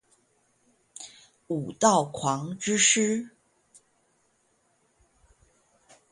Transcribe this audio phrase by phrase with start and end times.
[1.45, 3.29] 武道狂之詩